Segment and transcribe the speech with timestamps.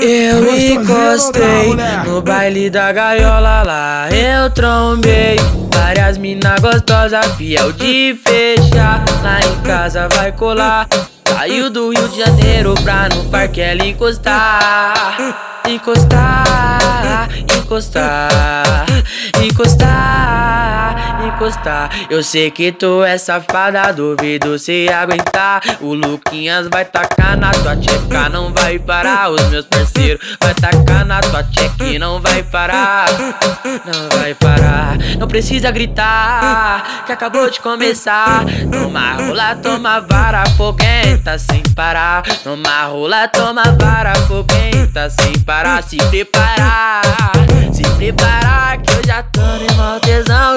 [0.00, 1.74] Eu encostei
[2.04, 5.36] no baile da gaiola lá, eu trombei
[5.72, 9.04] várias mina gostosas, fiel de fechar.
[9.22, 10.86] Lá em casa vai colar.
[11.24, 18.86] Saiu do Rio de Janeiro pra no parque ela encostar, encostar, encostar,
[19.42, 20.65] encostar
[22.08, 25.60] Eu sei que tu é safada, duvido se aguentar.
[25.80, 29.30] O Luquinhas vai tacar na tua tcheca, não vai parar.
[29.30, 31.66] Os meus parceiros vai tacar na tua tcheca
[31.98, 33.06] não vai parar.
[33.64, 34.98] Não vai parar.
[35.18, 38.44] Não precisa gritar, que acabou de começar.
[38.70, 42.22] Toma rola, toma vara, foguenta sem parar.
[42.42, 45.82] Toma rola, toma vara, foguenta sem parar.
[45.82, 47.02] Se preparar,
[47.72, 48.35] se preparar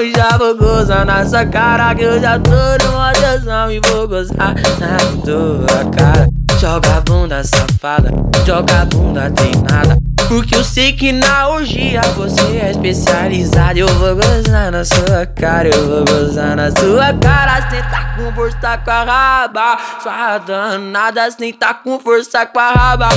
[0.00, 2.50] e já vou gozar nessa cara que eu já tô
[2.86, 6.28] numa tesão e vou gozar na tua cara.
[6.60, 8.10] Joga a bunda safada,
[8.44, 10.07] joga a bunda tem nada.
[10.28, 13.78] Porque eu sei que na orgia você é especializado.
[13.78, 17.70] Eu vou gozar na sua cara, eu vou gozar na sua cara.
[17.70, 22.72] Cê tá com força com a raba, sua danada, cê tá com força com a
[22.72, 23.08] raba.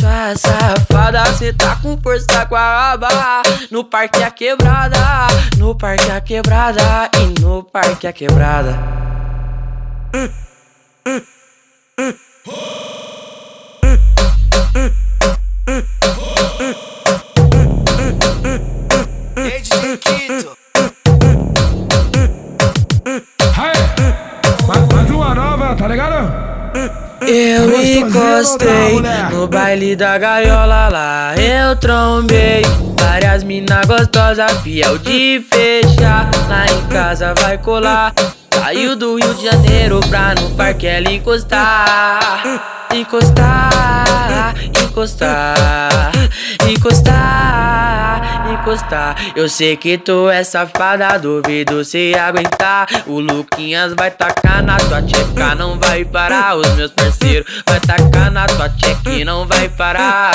[0.00, 3.08] Sua safada, cê tá com força com a raba.
[3.70, 4.98] No parque a quebrada,
[5.58, 6.82] no parque a quebrada
[7.20, 8.76] e no parque a quebrada.
[10.12, 10.47] Uh,
[27.30, 32.62] Eu encostei no baile da gaiola lá, eu trombei.
[32.98, 36.30] Várias mina gostosas, fiel de fechar.
[36.48, 38.14] Lá em casa vai colar.
[38.50, 42.86] Saiu do Rio de Janeiro pra no parque ela encostar.
[42.94, 46.12] Encostar, encostar,
[46.66, 47.57] encostar,
[48.50, 49.16] encostar.
[49.36, 52.86] Eu sei que tu é safada, duvido se aguentar.
[53.06, 56.56] O Luquinhas vai tacar na tua tcheca, não vai parar.
[56.56, 60.32] Os meus parceiros vai tacar na tua tcheca e não vai parar,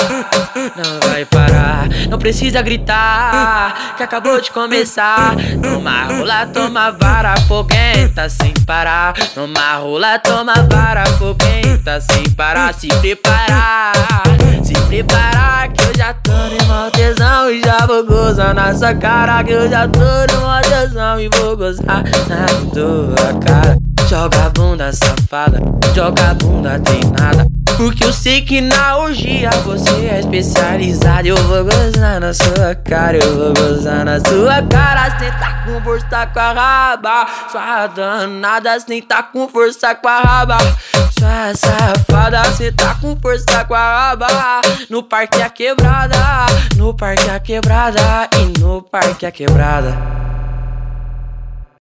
[0.55, 1.87] não vai parar.
[2.09, 5.35] Não precisa gritar, que acabou de começar.
[5.61, 9.13] Toma rola, toma vara, foguenta sem parar.
[9.33, 13.93] Toma rola, toma vara, foguenta sem parar se preparar,
[14.63, 16.31] se preparar que eu já tô
[17.49, 21.57] e já vou gozar nessa cara que eu já tô no mal tesão e vou
[21.57, 23.77] gozar na tua cara.
[24.09, 25.59] Joga a bunda safada,
[25.95, 27.62] joga a bunda tem nada.
[27.83, 31.27] Porque eu sei que na orgia você é especializado.
[31.27, 35.19] Eu vou gozar na sua cara, eu vou gozar na sua cara.
[35.19, 37.27] Cê tá com força com a raba.
[37.51, 40.57] Sua danada, cê tá com força com a raba.
[41.19, 44.27] Sua safada, cê tá com força com a raba.
[44.89, 46.15] No parque a quebrada,
[46.77, 50.12] no parque a quebrada e no parque a quebrada.